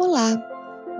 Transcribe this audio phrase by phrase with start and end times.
[0.00, 0.36] Olá,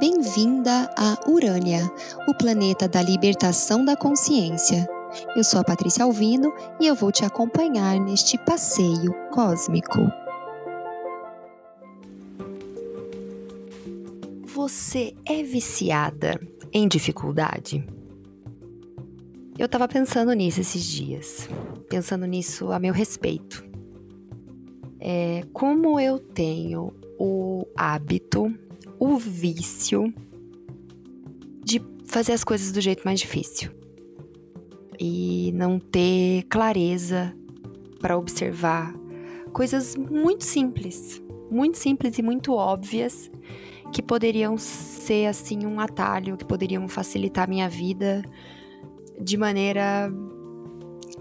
[0.01, 1.89] bem-vinda a Urânia,
[2.27, 4.89] o planeta da libertação da consciência.
[5.37, 10.01] Eu sou a Patrícia Alvino e eu vou te acompanhar neste passeio cósmico.
[14.47, 16.41] Você é viciada
[16.73, 17.87] em dificuldade?
[19.57, 21.49] Eu estava pensando nisso esses dias,
[21.89, 23.65] pensando nisso a meu respeito.
[24.99, 28.53] É, como eu tenho o hábito
[28.99, 30.13] o vício
[31.65, 33.71] de fazer as coisas do jeito mais difícil
[34.99, 37.35] e não ter clareza
[38.01, 38.95] para observar
[39.53, 43.31] coisas muito simples, muito simples e muito óbvias
[43.93, 48.23] que poderiam ser assim um atalho, que poderiam facilitar minha vida
[49.21, 50.13] de maneira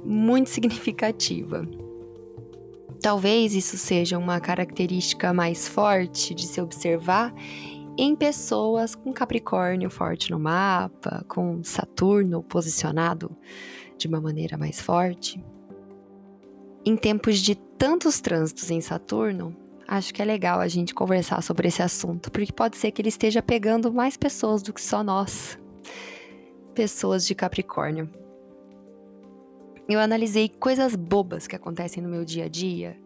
[0.03, 1.67] muito significativa.
[3.07, 7.33] Talvez isso seja uma característica mais forte de se observar
[7.97, 13.33] em pessoas com Capricórnio forte no mapa, com Saturno posicionado
[13.97, 15.41] de uma maneira mais forte.
[16.85, 19.55] Em tempos de tantos trânsitos em Saturno,
[19.87, 23.07] acho que é legal a gente conversar sobre esse assunto, porque pode ser que ele
[23.07, 25.57] esteja pegando mais pessoas do que só nós,
[26.75, 28.09] pessoas de Capricórnio
[29.93, 32.97] eu analisei coisas bobas que acontecem no meu dia a dia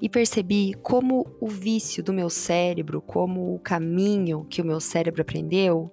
[0.00, 5.22] e percebi como o vício do meu cérebro, como o caminho que o meu cérebro
[5.22, 5.90] aprendeu,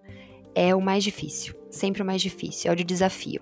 [0.53, 3.41] é o mais difícil, sempre o mais difícil, é o de desafio.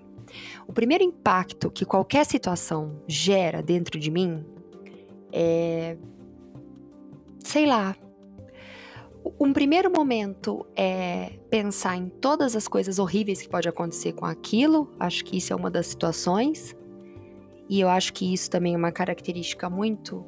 [0.66, 4.44] O primeiro impacto que qualquer situação gera dentro de mim
[5.32, 5.96] é.
[7.40, 7.96] sei lá,
[9.38, 14.90] um primeiro momento é pensar em todas as coisas horríveis que pode acontecer com aquilo.
[14.98, 16.74] Acho que isso é uma das situações.
[17.68, 20.24] E eu acho que isso também é uma característica muito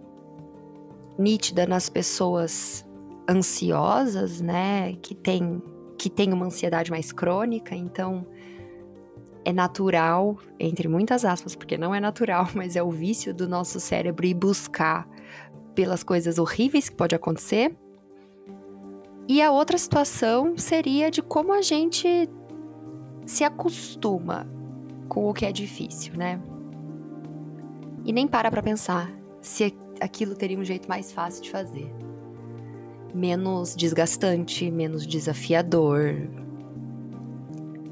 [1.18, 2.86] nítida nas pessoas
[3.28, 4.94] ansiosas, né?
[5.02, 5.62] Que tem,
[5.98, 7.74] que tem uma ansiedade mais crônica.
[7.74, 8.26] Então,
[9.44, 13.80] é natural, entre muitas aspas, porque não é natural, mas é o vício do nosso
[13.80, 15.08] cérebro ir buscar
[15.74, 17.74] pelas coisas horríveis que pode acontecer
[19.32, 22.28] e a outra situação seria de como a gente
[23.24, 24.46] se acostuma
[25.08, 26.38] com o que é difícil, né?
[28.04, 29.10] E nem para para pensar
[29.40, 31.90] se aquilo teria um jeito mais fácil de fazer.
[33.14, 36.28] Menos desgastante, menos desafiador.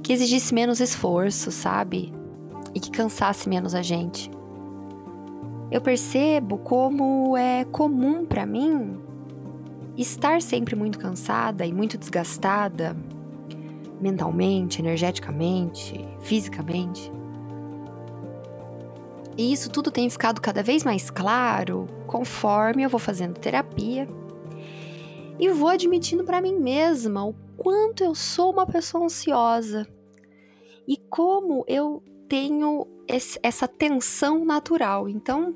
[0.03, 2.13] Que exigisse menos esforço, sabe?
[2.75, 4.31] E que cansasse menos a gente.
[5.71, 9.09] Eu percebo como é comum para mim
[10.01, 12.97] estar sempre muito cansada e muito desgastada,
[14.01, 17.13] mentalmente, energeticamente, fisicamente.
[19.37, 24.09] E isso tudo tem ficado cada vez mais claro conforme eu vou fazendo terapia
[25.39, 29.87] e vou admitindo para mim mesma o quanto eu sou uma pessoa ansiosa
[30.87, 35.09] e como eu tenho esse, essa tensão natural.
[35.09, 35.55] Então,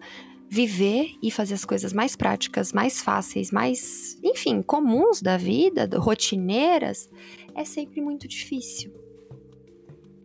[0.55, 7.11] viver e fazer as coisas mais práticas, mais fáceis, mais, enfim, comuns da vida, rotineiras,
[7.57, 8.95] é sempre muito difícil.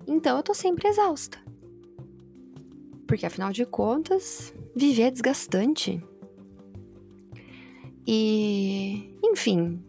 [0.08, 1.40] Então eu tô sempre exausta.
[3.08, 6.00] Porque afinal de contas, viver é desgastante.
[8.06, 9.84] E, enfim,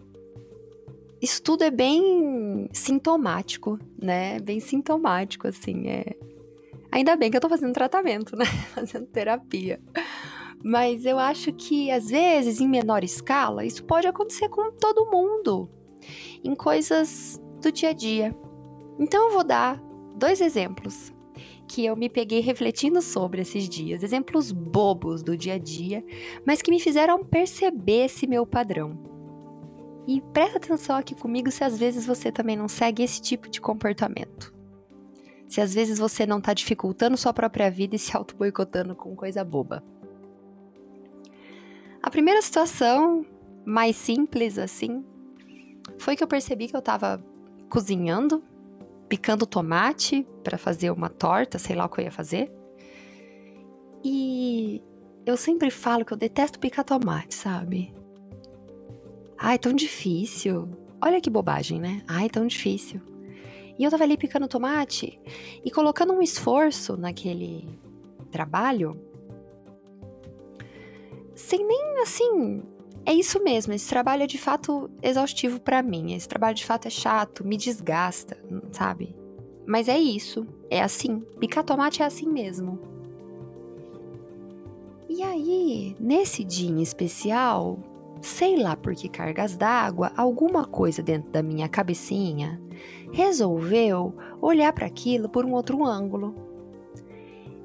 [1.20, 4.40] isso tudo é bem sintomático, né?
[4.40, 5.88] Bem sintomático, assim.
[5.88, 6.16] É...
[6.90, 8.46] Ainda bem que eu tô fazendo tratamento, né?
[8.74, 9.78] Fazendo terapia.
[10.62, 15.70] Mas eu acho que às vezes, em menor escala, isso pode acontecer com todo mundo,
[16.44, 18.36] em coisas do dia a dia.
[18.98, 19.80] Então eu vou dar
[20.16, 21.12] dois exemplos
[21.66, 26.04] que eu me peguei refletindo sobre esses dias, exemplos bobos do dia a dia,
[26.44, 28.98] mas que me fizeram perceber esse meu padrão.
[30.06, 33.60] E presta atenção aqui comigo se às vezes você também não segue esse tipo de
[33.60, 34.52] comportamento.
[35.46, 39.44] Se às vezes você não está dificultando sua própria vida e se auto-boicotando com coisa
[39.44, 39.84] boba.
[42.02, 43.26] A primeira situação,
[43.64, 45.04] mais simples assim,
[45.98, 47.22] foi que eu percebi que eu tava
[47.68, 48.42] cozinhando,
[49.08, 52.50] picando tomate para fazer uma torta, sei lá o que eu ia fazer.
[54.02, 54.82] E
[55.26, 57.92] eu sempre falo que eu detesto picar tomate, sabe?
[59.38, 60.68] Ai, tão difícil.
[61.02, 62.02] Olha que bobagem, né?
[62.08, 63.00] Ai, tão difícil.
[63.78, 65.20] E eu tava ali picando tomate
[65.64, 67.68] e colocando um esforço naquele
[68.30, 69.09] trabalho
[71.40, 72.62] sem nem assim.
[73.04, 76.14] É isso mesmo, esse trabalho é de fato exaustivo para mim.
[76.14, 78.36] Esse trabalho de fato é chato, me desgasta,
[78.70, 79.16] sabe?
[79.66, 81.20] Mas é isso, é assim.
[81.38, 82.78] Picar tomate é assim mesmo.
[85.08, 87.78] E aí, nesse dia em especial,
[88.20, 92.60] sei lá por que cargas d'água, alguma coisa dentro da minha cabecinha
[93.12, 96.34] resolveu olhar para aquilo por um outro ângulo.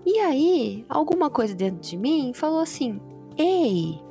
[0.05, 2.99] E aí, alguma coisa dentro de mim falou assim:
[3.37, 4.01] Ei,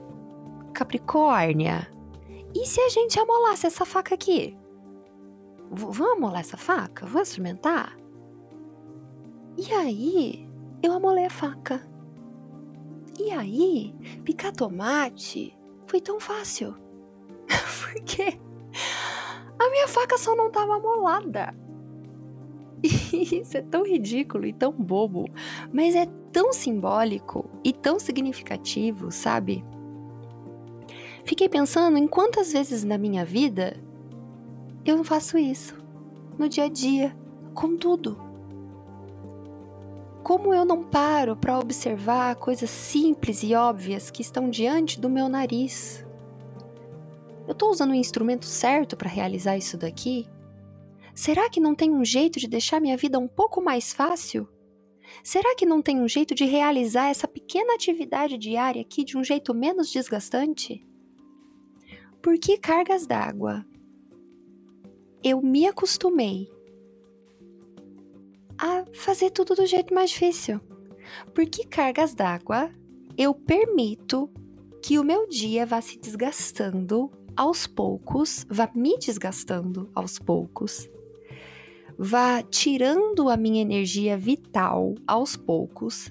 [0.74, 1.90] Capricórnia,
[2.54, 4.56] e se a gente amolasse essa faca aqui?
[5.70, 7.06] V vamos amolar essa faca?
[7.06, 7.96] Vamos experimentar?
[9.56, 10.48] E aí,
[10.82, 11.80] eu amolei a faca.
[13.18, 13.94] E aí,
[14.24, 15.56] picar tomate
[15.86, 16.76] foi tão fácil.
[17.80, 18.38] Porque
[19.58, 21.54] a minha faca só não estava amolada.
[22.82, 25.24] Isso é tão ridículo e tão bobo,
[25.72, 29.64] mas é tão simbólico e tão significativo, sabe?
[31.24, 33.80] Fiquei pensando em quantas vezes na minha vida
[34.84, 35.78] eu não faço isso.
[36.36, 37.16] No dia a dia,
[37.54, 38.20] com tudo.
[40.24, 45.28] Como eu não paro para observar coisas simples e óbvias que estão diante do meu
[45.28, 46.04] nariz.
[47.46, 50.26] Eu estou usando o instrumento certo para realizar isso daqui?
[51.14, 54.48] Será que não tem um jeito de deixar minha vida um pouco mais fácil?
[55.22, 59.24] Será que não tem um jeito de realizar essa pequena atividade diária aqui de um
[59.24, 60.86] jeito menos desgastante?
[62.22, 63.64] Por que cargas d'água?
[65.22, 66.50] Eu me acostumei
[68.58, 70.60] a fazer tudo do jeito mais difícil.
[71.34, 72.70] Por que cargas d'água
[73.16, 74.30] eu permito
[74.82, 80.88] que o meu dia vá se desgastando aos poucos, vá me desgastando aos poucos,
[81.98, 86.10] vá tirando a minha energia vital aos poucos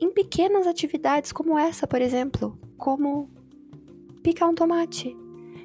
[0.00, 3.28] em pequenas atividades como essa, por exemplo, como
[4.22, 5.16] picar um tomate,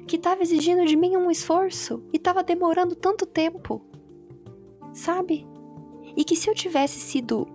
[0.06, 3.82] que estava exigindo de mim um esforço e estava demorando tanto tempo.
[4.92, 5.46] Sabe?
[6.16, 7.46] E que se eu tivesse sido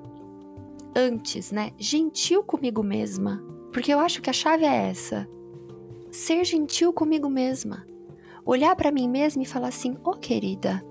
[0.96, 5.28] antes, né, gentil comigo mesma, porque eu acho que a chave é essa.
[6.12, 7.86] Ser gentil comigo mesma.
[8.46, 10.84] Olhar para mim mesma e falar assim: "Ô, oh, querida,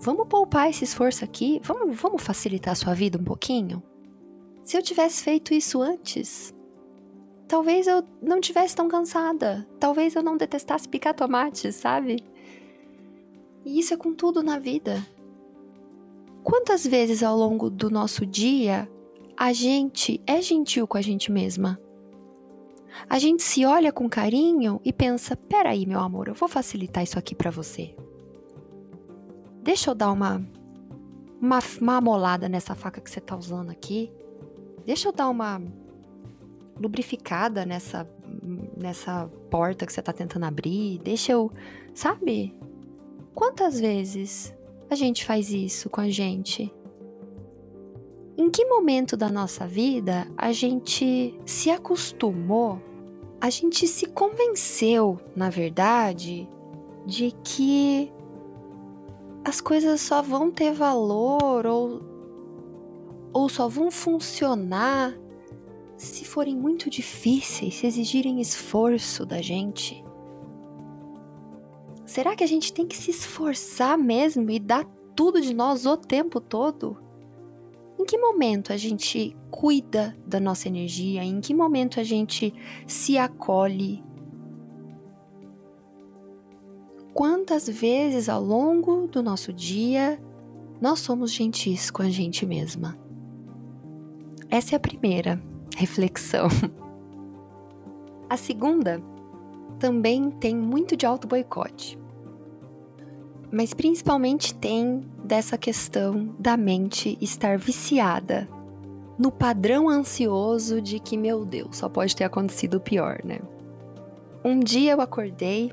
[0.00, 1.60] vamos poupar esse esforço aqui?
[1.62, 3.82] Vamos, vamos facilitar a sua vida um pouquinho?"
[4.64, 6.54] Se eu tivesse feito isso antes,
[7.48, 9.66] talvez eu não tivesse tão cansada.
[9.80, 12.22] Talvez eu não detestasse picar tomate, sabe?
[13.64, 15.02] E isso é com tudo na vida.
[16.42, 18.88] Quantas vezes ao longo do nosso dia
[19.36, 21.80] a gente é gentil com a gente mesma?
[23.08, 27.18] A gente se olha com carinho e pensa: peraí, meu amor, eu vou facilitar isso
[27.18, 27.94] aqui para você.
[29.62, 30.44] Deixa eu dar uma,
[31.40, 34.12] uma, uma amolada nessa faca que você tá usando aqui.
[34.86, 35.60] Deixa eu dar uma
[36.80, 38.08] lubrificada nessa
[38.76, 41.50] nessa porta que você tá tentando abrir, deixa eu,
[41.94, 42.54] sabe?
[43.34, 44.54] Quantas vezes
[44.88, 46.72] a gente faz isso com a gente?
[48.36, 52.80] Em que momento da nossa vida a gente se acostumou,
[53.40, 56.48] a gente se convenceu, na verdade,
[57.04, 58.12] de que
[59.44, 62.00] as coisas só vão ter valor ou,
[63.32, 65.14] ou só vão funcionar
[65.96, 70.04] se forem muito difíceis, se exigirem esforço da gente?
[72.06, 75.96] Será que a gente tem que se esforçar mesmo e dar tudo de nós o
[75.96, 76.96] tempo todo?
[77.98, 81.24] Em que momento a gente cuida da nossa energia?
[81.24, 82.54] Em que momento a gente
[82.86, 84.07] se acolhe?
[87.18, 90.22] Quantas vezes ao longo do nosso dia
[90.80, 92.96] nós somos gentis com a gente mesma?
[94.48, 95.42] Essa é a primeira
[95.76, 96.46] reflexão.
[98.30, 99.02] A segunda
[99.80, 101.98] também tem muito de auto-boicote.
[103.50, 108.48] Mas principalmente tem dessa questão da mente estar viciada
[109.18, 113.40] no padrão ansioso de que, meu Deus, só pode ter acontecido o pior, né?
[114.44, 115.72] Um dia eu acordei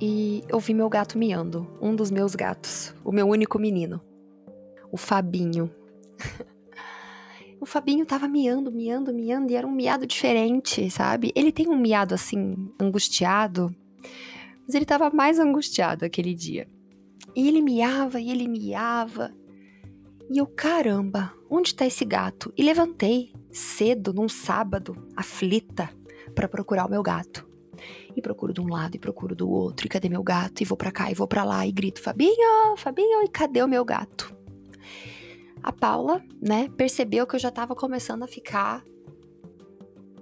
[0.00, 4.00] e eu vi meu gato miando, um dos meus gatos, o meu único menino,
[4.92, 5.70] o Fabinho.
[7.60, 11.32] o Fabinho tava miando, miando, miando, e era um miado diferente, sabe?
[11.34, 13.74] Ele tem um miado assim, angustiado,
[14.64, 16.68] mas ele tava mais angustiado aquele dia.
[17.34, 19.32] E ele miava, e ele miava.
[20.30, 22.52] E eu, caramba, onde tá esse gato?
[22.56, 25.90] E levantei cedo, num sábado, aflita,
[26.34, 27.47] para procurar o meu gato.
[28.16, 29.86] E procuro de um lado e procuro do outro.
[29.86, 30.62] E cadê meu gato?
[30.62, 33.68] E vou para cá e vou para lá e grito: Fabinho, Fabinho, e cadê o
[33.68, 34.36] meu gato?
[35.62, 38.84] A Paula, né, percebeu que eu já tava começando a ficar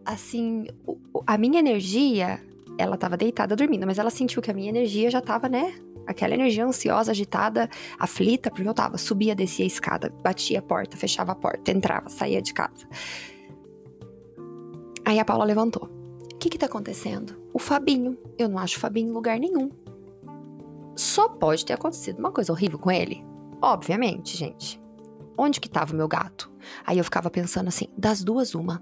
[0.04, 0.66] assim,
[1.26, 2.40] a minha energia,
[2.78, 5.74] ela tava deitada dormindo, mas ela sentiu que a minha energia já tava, né,
[6.06, 10.96] aquela energia ansiosa, agitada, aflita, porque eu tava, subia, descia a escada, batia a porta,
[10.96, 12.86] fechava a porta, entrava, saía de casa.
[15.04, 15.95] Aí a Paula levantou.
[16.46, 17.36] Que que tá acontecendo?
[17.52, 18.16] O Fabinho.
[18.38, 19.68] Eu não acho o Fabinho em lugar nenhum.
[20.94, 23.26] Só pode ter acontecido uma coisa horrível com ele.
[23.60, 24.80] Obviamente, gente.
[25.36, 26.48] Onde que tava o meu gato?
[26.86, 28.80] Aí eu ficava pensando assim, das duas uma.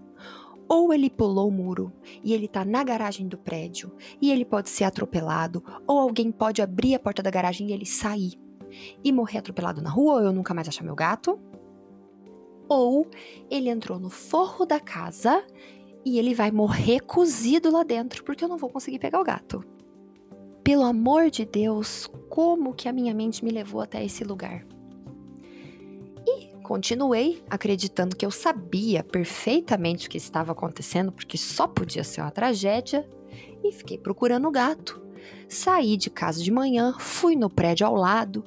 [0.69, 1.91] Ou ele pulou o muro
[2.23, 3.91] e ele tá na garagem do prédio
[4.21, 7.87] e ele pode ser atropelado, ou alguém pode abrir a porta da garagem e ele
[7.87, 8.35] sair
[9.03, 11.41] e morrer atropelado na rua, ou eu nunca mais achar meu gato.
[12.69, 13.09] Ou
[13.51, 15.43] ele entrou no forro da casa
[16.05, 19.65] e ele vai morrer cozido lá dentro porque eu não vou conseguir pegar o gato.
[20.63, 24.67] Pelo amor de Deus, como que a minha mente me levou até esse lugar?
[26.65, 32.31] Continuei acreditando que eu sabia perfeitamente o que estava acontecendo, porque só podia ser uma
[32.31, 33.07] tragédia,
[33.63, 34.99] e fiquei procurando o gato.
[35.47, 38.43] Saí de casa de manhã, fui no prédio ao lado,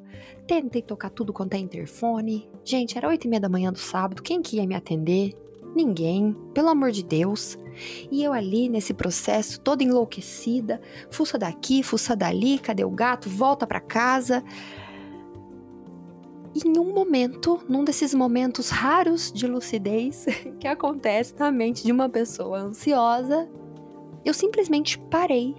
[0.48, 2.50] tentei tocar tudo quanto é interfone.
[2.66, 5.38] Gente, era oito e meia da manhã do sábado, quem que ia me atender?
[5.78, 7.56] Ninguém, pelo amor de Deus.
[8.10, 10.82] E eu ali nesse processo, toda enlouquecida,
[11.12, 13.30] fuça daqui, fuça dali, cadê o gato?
[13.30, 14.44] Volta para casa
[16.66, 20.26] em um momento, num desses momentos raros de lucidez
[20.60, 23.48] que acontece na mente de uma pessoa ansiosa,
[24.26, 25.54] eu simplesmente parei.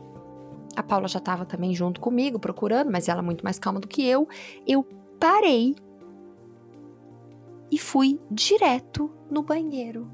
[0.74, 4.04] A Paula já estava também junto comigo, procurando, mas ela muito mais calma do que
[4.04, 4.28] eu.
[4.66, 4.84] Eu
[5.20, 5.76] parei
[7.70, 10.10] e fui direto no banheiro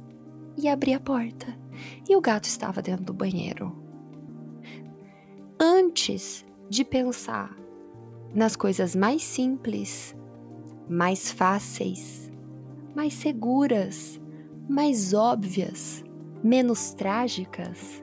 [0.57, 1.57] e abri a porta.
[2.09, 3.77] E o gato estava dentro do banheiro.
[5.59, 7.57] Antes de pensar
[8.35, 10.15] nas coisas mais simples
[10.89, 12.31] mais fáceis,
[12.95, 14.21] mais seguras,
[14.69, 16.05] mais óbvias,
[16.43, 18.03] menos trágicas,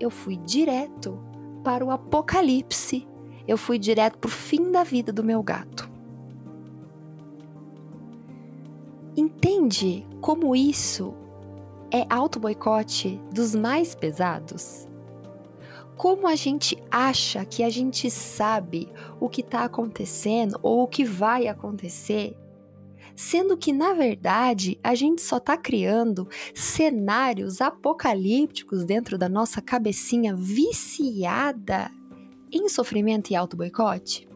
[0.00, 1.18] eu fui direto
[1.62, 3.06] para o apocalipse.
[3.46, 5.88] Eu fui direto para o fim da vida do meu gato.
[9.16, 11.14] Entende como isso
[11.90, 14.86] é auto-boicote dos mais pesados?
[15.96, 21.04] como a gente acha que a gente sabe o que está acontecendo ou o que
[21.04, 22.36] vai acontecer,
[23.14, 30.36] sendo que na verdade a gente só está criando cenários apocalípticos dentro da nossa cabecinha
[30.36, 31.90] viciada
[32.52, 34.28] em sofrimento e auto-boicote?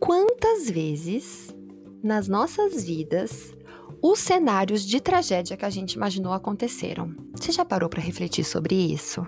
[0.00, 1.54] Quantas vezes
[2.02, 3.54] nas nossas vidas
[4.02, 7.14] os cenários de tragédia que a gente imaginou aconteceram?
[7.34, 9.26] Você já parou para refletir sobre isso?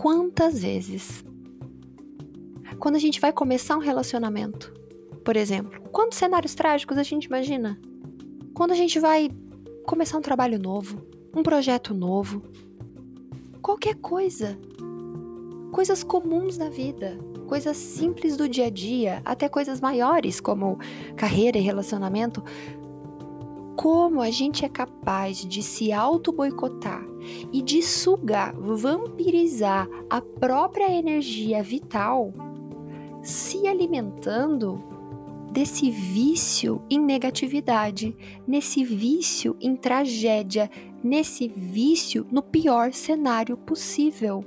[0.00, 1.22] quantas vezes,
[2.78, 4.72] quando a gente vai começar um relacionamento,
[5.22, 7.78] por exemplo, quantos cenários trágicos a gente imagina?
[8.54, 9.28] Quando a gente vai
[9.84, 11.02] começar um trabalho novo,
[11.36, 12.42] um projeto novo,
[13.60, 14.58] qualquer coisa.
[15.70, 20.78] Coisas comuns da vida, coisas simples do dia a dia, até coisas maiores como
[21.14, 22.42] carreira e relacionamento,
[23.80, 27.02] como a gente é capaz de se auto-boicotar
[27.50, 32.30] e de sugar, vampirizar a própria energia vital,
[33.22, 34.84] se alimentando
[35.50, 38.14] desse vício em negatividade,
[38.46, 40.70] nesse vício em tragédia,
[41.02, 44.44] nesse vício no pior cenário possível.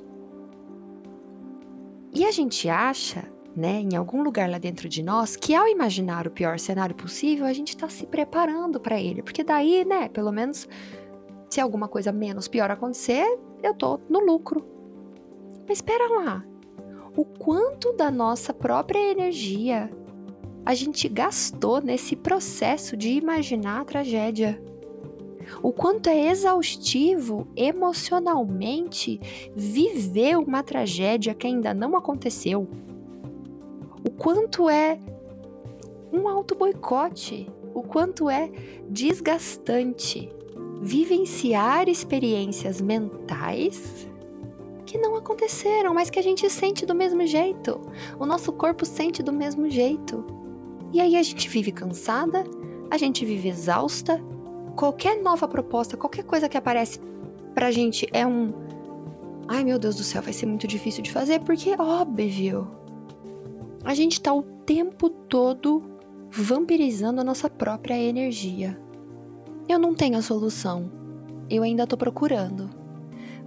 [2.13, 6.27] E a gente acha né, em algum lugar lá dentro de nós, que ao imaginar
[6.27, 10.31] o pior cenário possível, a gente está se preparando para ele, porque daí, né, pelo
[10.31, 10.67] menos
[11.49, 14.65] se alguma coisa menos pior acontecer, eu tô no lucro.
[15.67, 16.43] Mas espera lá.
[17.15, 19.89] O quanto da nossa própria energia
[20.65, 24.59] a gente gastou nesse processo de imaginar a tragédia?
[25.61, 29.19] O quanto é exaustivo emocionalmente
[29.55, 32.67] viver uma tragédia que ainda não aconteceu?
[34.05, 34.99] O quanto é
[36.11, 38.49] um auto-boicote, o quanto é
[38.89, 40.29] desgastante
[40.81, 44.07] vivenciar experiências mentais
[44.85, 47.79] que não aconteceram, mas que a gente sente do mesmo jeito.
[48.19, 50.23] O nosso corpo sente do mesmo jeito.
[50.91, 52.43] E aí a gente vive cansada,
[52.91, 54.21] a gente vive exausta.
[54.75, 56.99] Qualquer nova proposta, qualquer coisa que aparece
[57.55, 58.53] pra gente é um.
[59.47, 62.82] Ai meu Deus do céu, vai ser muito difícil de fazer, porque é óbvio
[63.83, 65.83] a gente está o tempo todo
[66.31, 68.79] vampirizando a nossa própria energia.
[69.67, 70.91] Eu não tenho a solução,
[71.49, 72.69] eu ainda estou procurando.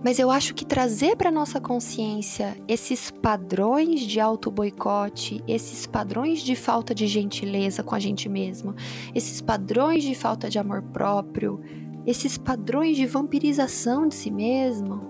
[0.05, 6.55] Mas eu acho que trazer para nossa consciência esses padrões de auto-boicote, esses padrões de
[6.55, 8.75] falta de gentileza com a gente mesmo,
[9.15, 11.61] esses padrões de falta de amor próprio,
[12.07, 15.01] esses padrões de vampirização de si mesmo,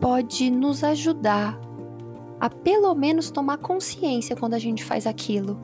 [0.00, 1.58] pode nos ajudar
[2.40, 5.60] a pelo menos tomar consciência quando a gente faz aquilo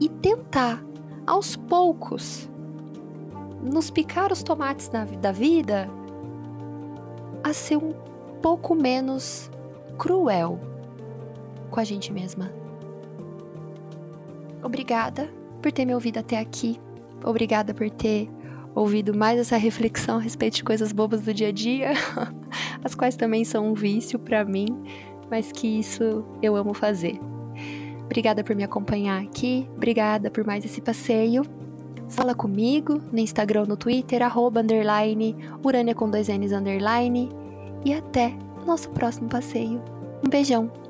[0.00, 0.82] e tentar,
[1.26, 2.48] aos poucos,
[3.62, 5.88] nos picar os tomates na, da vida,
[7.42, 7.92] a ser um
[8.40, 9.50] pouco menos
[9.98, 10.58] cruel
[11.70, 12.52] com a gente mesma.
[14.62, 16.80] Obrigada por ter me ouvido até aqui.
[17.22, 18.30] Obrigada por ter
[18.74, 21.92] ouvido mais essa reflexão a respeito de coisas bobas do dia a dia,
[22.82, 24.66] as quais também são um vício para mim,
[25.30, 27.20] mas que isso eu amo fazer.
[28.04, 31.42] Obrigada por me acompanhar aqui, obrigada por mais esse passeio.
[32.08, 37.30] Fala comigo no Instagram, no Twitter, arroba, underline, urânia com dois N's, underline.
[37.84, 38.34] E até
[38.66, 39.82] nosso próximo passeio.
[40.24, 40.83] Um beijão!